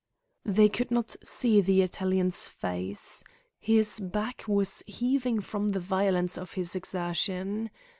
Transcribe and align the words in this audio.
They 0.47 0.67
could 0.67 0.89
not 0.89 1.15
see 1.23 1.61
the 1.61 1.83
Italian's 1.83 2.49
face. 2.49 3.23
His 3.59 3.99
back 3.99 4.45
was 4.47 4.81
heaving 4.87 5.41
from 5.41 5.69
the 5.69 5.79
violence 5.79 6.39
of 6.39 6.53
his 6.53 6.73
exertion. 6.75 7.69